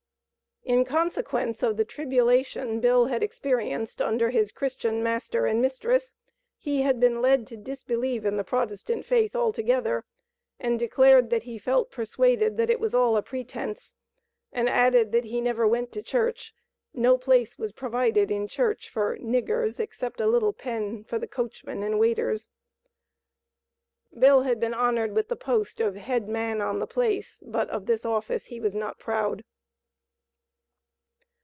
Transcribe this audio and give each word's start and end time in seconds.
In 0.63 0.85
consequence 0.85 1.63
of 1.63 1.75
the 1.75 1.83
tribulation 1.83 2.79
Bill 2.79 3.05
had 3.07 3.23
experienced 3.23 3.99
under 3.99 4.29
his 4.29 4.51
Christian 4.51 5.01
master 5.01 5.47
and 5.47 5.59
mistress, 5.59 6.13
he 6.55 6.83
had 6.83 6.99
been 6.99 7.19
led 7.19 7.47
to 7.47 7.57
disbelieve 7.57 8.25
in 8.27 8.37
the 8.37 8.43
Protestant 8.43 9.03
faith 9.03 9.35
altogether, 9.35 10.05
and 10.59 10.77
declared 10.77 11.31
that 11.31 11.43
he 11.43 11.57
felt 11.57 11.89
persuaded 11.89 12.57
that 12.57 12.69
it 12.69 12.79
was 12.79 12.93
all 12.93 13.17
a 13.17 13.23
"pretense," 13.23 13.95
and 14.53 14.69
added 14.69 15.11
that 15.13 15.25
he 15.25 15.41
"never 15.41 15.67
went 15.67 15.91
to 15.93 16.03
Church; 16.03 16.53
no 16.93 17.17
place 17.17 17.57
was 17.57 17.71
provided 17.71 18.29
in 18.29 18.47
church 18.47 18.87
for 18.87 19.17
'niggers' 19.17 19.79
except 19.79 20.21
a 20.21 20.27
little 20.27 20.53
pen 20.53 21.03
for 21.03 21.17
the 21.17 21.27
coachmen 21.27 21.81
and 21.81 21.97
waiters." 21.99 22.49
Bill 24.17 24.43
had 24.43 24.59
been 24.59 24.75
honored 24.75 25.13
with 25.15 25.27
the 25.27 25.35
post 25.35 25.81
of 25.81 25.95
"head 25.95 26.29
man 26.29 26.61
on 26.61 26.77
the 26.77 26.87
place," 26.87 27.41
but 27.47 27.67
of 27.71 27.87
this 27.87 28.05
office 28.05 28.45
he 28.45 28.59
was 28.59 28.75
not 28.75 28.99
proud. 28.99 29.43